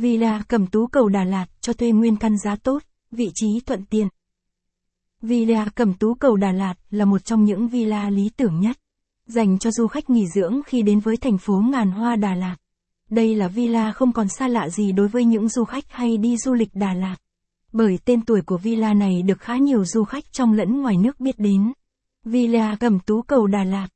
Villa 0.00 0.42
Cẩm 0.48 0.66
Tú 0.66 0.86
cầu 0.86 1.08
Đà 1.08 1.24
Lạt 1.24 1.46
cho 1.60 1.72
thuê 1.72 1.90
nguyên 1.90 2.16
căn 2.16 2.38
giá 2.38 2.56
tốt, 2.56 2.82
vị 3.10 3.30
trí 3.34 3.46
thuận 3.66 3.84
tiện. 3.84 4.08
Villa 5.22 5.66
Cẩm 5.74 5.94
Tú 5.94 6.14
cầu 6.14 6.36
Đà 6.36 6.52
Lạt 6.52 6.74
là 6.90 7.04
một 7.04 7.24
trong 7.24 7.44
những 7.44 7.68
villa 7.68 8.10
lý 8.10 8.30
tưởng 8.36 8.60
nhất, 8.60 8.76
dành 9.26 9.58
cho 9.58 9.70
du 9.70 9.86
khách 9.86 10.10
nghỉ 10.10 10.26
dưỡng 10.34 10.60
khi 10.66 10.82
đến 10.82 11.00
với 11.00 11.16
thành 11.16 11.38
phố 11.38 11.62
ngàn 11.72 11.90
hoa 11.90 12.16
Đà 12.16 12.34
Lạt. 12.34 12.56
Đây 13.10 13.34
là 13.34 13.48
villa 13.48 13.92
không 13.92 14.12
còn 14.12 14.28
xa 14.28 14.48
lạ 14.48 14.68
gì 14.68 14.92
đối 14.92 15.08
với 15.08 15.24
những 15.24 15.48
du 15.48 15.64
khách 15.64 15.84
hay 15.88 16.16
đi 16.16 16.36
du 16.36 16.54
lịch 16.54 16.74
Đà 16.74 16.94
Lạt. 16.94 17.16
Bởi 17.72 17.98
tên 18.04 18.24
tuổi 18.24 18.42
của 18.42 18.58
villa 18.58 18.94
này 18.94 19.22
được 19.22 19.40
khá 19.40 19.56
nhiều 19.56 19.84
du 19.84 20.04
khách 20.04 20.32
trong 20.32 20.52
lẫn 20.52 20.82
ngoài 20.82 20.96
nước 20.96 21.20
biết 21.20 21.38
đến. 21.38 21.72
Villa 22.24 22.76
Cẩm 22.80 23.00
Tú 23.00 23.22
cầu 23.22 23.46
Đà 23.46 23.64
Lạt 23.64 23.88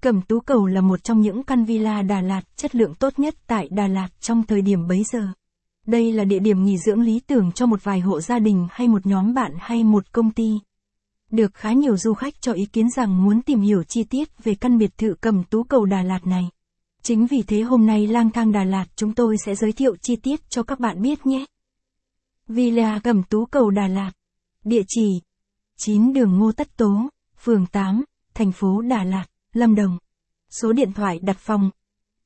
Cẩm 0.00 0.22
Tú 0.22 0.40
cầu 0.40 0.66
là 0.66 0.80
một 0.80 1.04
trong 1.04 1.20
những 1.20 1.42
căn 1.42 1.64
villa 1.64 2.02
Đà 2.02 2.20
Lạt 2.20 2.42
chất 2.56 2.74
lượng 2.74 2.94
tốt 2.94 3.18
nhất 3.18 3.34
tại 3.46 3.68
Đà 3.70 3.86
Lạt 3.86 4.08
trong 4.20 4.42
thời 4.42 4.62
điểm 4.62 4.86
bấy 4.88 5.04
giờ. 5.12 5.28
Đây 5.88 6.12
là 6.12 6.24
địa 6.24 6.38
điểm 6.38 6.64
nghỉ 6.64 6.78
dưỡng 6.78 7.00
lý 7.00 7.20
tưởng 7.20 7.52
cho 7.52 7.66
một 7.66 7.84
vài 7.84 8.00
hộ 8.00 8.20
gia 8.20 8.38
đình 8.38 8.66
hay 8.70 8.88
một 8.88 9.06
nhóm 9.06 9.34
bạn 9.34 9.52
hay 9.60 9.84
một 9.84 10.12
công 10.12 10.30
ty. 10.30 10.58
Được 11.30 11.54
khá 11.54 11.72
nhiều 11.72 11.96
du 11.96 12.14
khách 12.14 12.40
cho 12.40 12.52
ý 12.52 12.66
kiến 12.66 12.90
rằng 12.90 13.24
muốn 13.24 13.42
tìm 13.42 13.60
hiểu 13.60 13.82
chi 13.82 14.04
tiết 14.04 14.44
về 14.44 14.54
căn 14.54 14.78
biệt 14.78 14.98
thự 14.98 15.14
cầm 15.20 15.44
tú 15.44 15.62
cầu 15.62 15.84
Đà 15.84 16.02
Lạt 16.02 16.26
này. 16.26 16.48
Chính 17.02 17.26
vì 17.26 17.42
thế 17.42 17.60
hôm 17.60 17.86
nay 17.86 18.06
lang 18.06 18.30
thang 18.30 18.52
Đà 18.52 18.64
Lạt 18.64 18.86
chúng 18.96 19.14
tôi 19.14 19.36
sẽ 19.44 19.54
giới 19.54 19.72
thiệu 19.72 19.96
chi 19.96 20.16
tiết 20.16 20.50
cho 20.50 20.62
các 20.62 20.80
bạn 20.80 21.02
biết 21.02 21.26
nhé. 21.26 21.44
Villa 22.48 23.00
cầm 23.04 23.22
tú 23.22 23.44
cầu 23.46 23.70
Đà 23.70 23.88
Lạt. 23.88 24.10
Địa 24.64 24.82
chỉ 24.88 25.20
9 25.76 26.12
đường 26.12 26.38
Ngô 26.38 26.52
Tất 26.52 26.76
Tố, 26.76 27.08
phường 27.38 27.66
8, 27.66 28.04
thành 28.34 28.52
phố 28.52 28.80
Đà 28.80 29.04
Lạt, 29.04 29.24
Lâm 29.52 29.74
Đồng. 29.74 29.98
Số 30.50 30.72
điện 30.72 30.92
thoại 30.92 31.18
đặt 31.22 31.36
phòng 31.38 31.70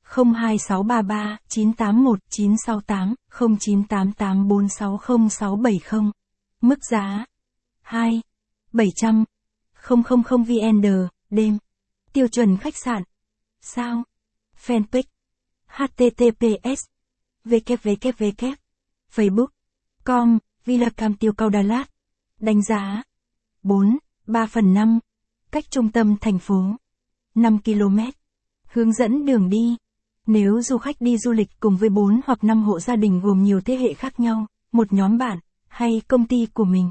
02633 0.03 1.37
981 1.47 2.19
968 2.29 3.15
0988 3.29 4.47
460670. 4.47 6.11
Mức 6.61 6.79
giá 6.91 7.25
2 7.81 8.21
700 8.73 9.23
000 9.89 10.43
VND 10.43 10.87
đêm. 11.29 11.57
Tiêu 12.13 12.27
chuẩn 12.27 12.57
khách 12.57 12.77
sạn. 12.77 13.03
Sao? 13.61 14.03
Fanpage. 14.65 15.03
https 15.67 16.85
www 17.45 18.55
Facebook. 19.15 19.47
Com, 20.03 20.39
Villa 20.65 20.89
Cam 20.89 21.15
Tiêu 21.15 21.33
Cao 21.33 21.49
Đà 21.49 21.61
Lạt. 21.61 21.89
Đánh 22.39 22.63
giá. 22.63 23.03
4, 23.63 23.97
3 24.27 24.45
phần 24.45 24.73
5. 24.73 24.99
Cách 25.51 25.63
trung 25.69 25.91
tâm 25.91 26.15
thành 26.21 26.39
phố. 26.39 26.75
5 27.35 27.57
km. 27.61 27.99
Hướng 28.63 28.93
dẫn 28.93 29.25
đường 29.25 29.49
đi. 29.49 29.77
Nếu 30.27 30.61
du 30.61 30.77
khách 30.77 30.95
đi 30.99 31.17
du 31.17 31.31
lịch 31.31 31.49
cùng 31.59 31.77
với 31.77 31.89
4 31.89 32.21
hoặc 32.25 32.43
5 32.43 32.63
hộ 32.63 32.79
gia 32.79 32.95
đình 32.95 33.19
gồm 33.19 33.43
nhiều 33.43 33.61
thế 33.61 33.75
hệ 33.75 33.93
khác 33.93 34.19
nhau, 34.19 34.45
một 34.71 34.93
nhóm 34.93 35.17
bạn, 35.17 35.39
hay 35.67 36.01
công 36.07 36.27
ty 36.27 36.47
của 36.53 36.63
mình, 36.63 36.89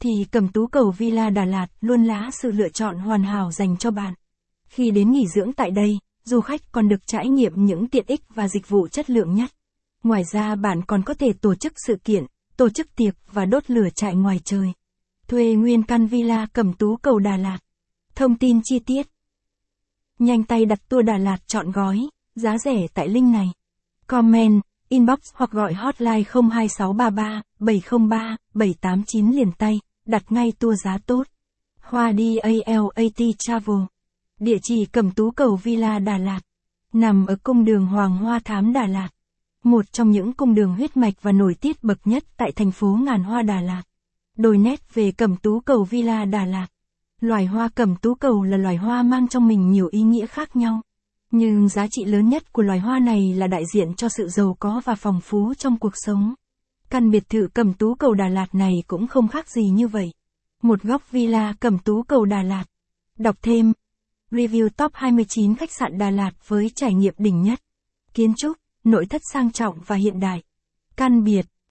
thì 0.00 0.10
cầm 0.30 0.48
tú 0.48 0.66
cầu 0.66 0.90
Villa 0.90 1.30
Đà 1.30 1.44
Lạt 1.44 1.66
luôn 1.80 2.04
là 2.04 2.30
sự 2.32 2.50
lựa 2.50 2.68
chọn 2.68 2.98
hoàn 2.98 3.22
hảo 3.22 3.52
dành 3.52 3.76
cho 3.76 3.90
bạn. 3.90 4.14
Khi 4.68 4.90
đến 4.90 5.10
nghỉ 5.10 5.26
dưỡng 5.34 5.52
tại 5.52 5.70
đây, 5.70 5.98
du 6.24 6.40
khách 6.40 6.60
còn 6.72 6.88
được 6.88 7.06
trải 7.06 7.28
nghiệm 7.28 7.52
những 7.64 7.88
tiện 7.88 8.04
ích 8.06 8.20
và 8.34 8.48
dịch 8.48 8.68
vụ 8.68 8.88
chất 8.88 9.10
lượng 9.10 9.34
nhất. 9.34 9.50
Ngoài 10.02 10.22
ra 10.32 10.54
bạn 10.54 10.82
còn 10.86 11.02
có 11.02 11.14
thể 11.14 11.32
tổ 11.32 11.54
chức 11.54 11.72
sự 11.86 11.96
kiện, 12.04 12.24
tổ 12.56 12.68
chức 12.68 12.96
tiệc 12.96 13.14
và 13.32 13.44
đốt 13.44 13.70
lửa 13.70 13.88
trại 13.94 14.14
ngoài 14.14 14.40
trời. 14.44 14.72
Thuê 15.28 15.54
nguyên 15.54 15.82
căn 15.82 16.06
villa 16.06 16.46
cầm 16.52 16.72
tú 16.72 16.96
cầu 16.96 17.18
Đà 17.18 17.36
Lạt. 17.36 17.58
Thông 18.14 18.38
tin 18.38 18.60
chi 18.64 18.78
tiết. 18.78 19.08
Nhanh 20.18 20.44
tay 20.44 20.64
đặt 20.64 20.88
tour 20.88 21.04
Đà 21.04 21.18
Lạt 21.18 21.38
chọn 21.46 21.70
gói, 21.70 22.08
giá 22.38 22.58
rẻ 22.58 22.86
tại 22.94 23.08
link 23.08 23.32
này. 23.32 23.52
Comment, 24.06 24.62
inbox 24.88 25.18
hoặc 25.34 25.50
gọi 25.50 25.74
hotline 25.74 26.22
02633 26.50 27.42
703 27.58 28.36
789 28.54 29.30
liền 29.30 29.52
tay, 29.52 29.80
đặt 30.06 30.32
ngay 30.32 30.52
tour 30.58 30.84
giá 30.84 30.98
tốt. 31.06 31.26
Hoa 31.80 32.12
đi 32.12 32.36
ALAT 32.36 33.20
Travel. 33.38 33.76
Địa 34.40 34.58
chỉ 34.62 34.84
cẩm 34.86 35.10
tú 35.10 35.30
cầu 35.30 35.56
Villa 35.56 35.98
Đà 35.98 36.18
Lạt. 36.18 36.40
Nằm 36.92 37.26
ở 37.26 37.36
cung 37.42 37.64
đường 37.64 37.86
Hoàng 37.86 38.16
Hoa 38.16 38.40
Thám 38.44 38.72
Đà 38.72 38.86
Lạt. 38.86 39.08
Một 39.64 39.92
trong 39.92 40.10
những 40.10 40.32
cung 40.32 40.54
đường 40.54 40.74
huyết 40.74 40.96
mạch 40.96 41.14
và 41.22 41.32
nổi 41.32 41.54
tiết 41.54 41.84
bậc 41.84 41.98
nhất 42.04 42.24
tại 42.36 42.52
thành 42.52 42.70
phố 42.70 42.98
Ngàn 43.02 43.24
Hoa 43.24 43.42
Đà 43.42 43.60
Lạt. 43.60 43.82
Đôi 44.36 44.58
nét 44.58 44.94
về 44.94 45.12
cẩm 45.12 45.36
tú 45.36 45.60
cầu 45.60 45.84
Villa 45.84 46.24
Đà 46.24 46.44
Lạt. 46.44 46.66
Loài 47.20 47.46
hoa 47.46 47.68
cẩm 47.68 47.96
tú 47.96 48.14
cầu 48.14 48.42
là 48.42 48.56
loài 48.56 48.76
hoa 48.76 49.02
mang 49.02 49.28
trong 49.28 49.48
mình 49.48 49.70
nhiều 49.70 49.88
ý 49.90 50.02
nghĩa 50.02 50.26
khác 50.26 50.56
nhau. 50.56 50.80
Nhưng 51.30 51.68
giá 51.68 51.86
trị 51.90 52.04
lớn 52.04 52.28
nhất 52.28 52.52
của 52.52 52.62
loài 52.62 52.78
hoa 52.78 52.98
này 52.98 53.34
là 53.34 53.46
đại 53.46 53.62
diện 53.74 53.94
cho 53.94 54.08
sự 54.08 54.28
giàu 54.28 54.56
có 54.60 54.82
và 54.84 54.94
phong 54.94 55.20
phú 55.20 55.54
trong 55.58 55.78
cuộc 55.78 55.92
sống. 55.94 56.34
Căn 56.90 57.10
biệt 57.10 57.28
thự 57.28 57.48
cầm 57.54 57.74
tú 57.74 57.94
cầu 57.94 58.14
Đà 58.14 58.28
Lạt 58.28 58.54
này 58.54 58.72
cũng 58.86 59.06
không 59.06 59.28
khác 59.28 59.50
gì 59.50 59.68
như 59.68 59.88
vậy. 59.88 60.12
Một 60.62 60.82
góc 60.82 61.10
villa 61.10 61.54
cầm 61.60 61.78
tú 61.78 62.02
cầu 62.02 62.24
Đà 62.24 62.42
Lạt. 62.42 62.64
Đọc 63.18 63.36
thêm. 63.42 63.72
Review 64.30 64.68
top 64.68 64.92
29 64.94 65.54
khách 65.54 65.72
sạn 65.72 65.98
Đà 65.98 66.10
Lạt 66.10 66.30
với 66.46 66.70
trải 66.74 66.94
nghiệm 66.94 67.14
đỉnh 67.18 67.42
nhất. 67.42 67.60
Kiến 68.14 68.34
trúc, 68.36 68.56
nội 68.84 69.06
thất 69.06 69.22
sang 69.32 69.52
trọng 69.52 69.78
và 69.86 69.96
hiện 69.96 70.20
đại. 70.20 70.42
Căn 70.96 71.24
biệt, 71.24 71.46